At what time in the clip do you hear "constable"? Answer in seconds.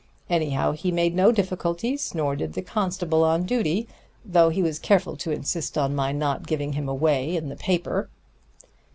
2.63-3.23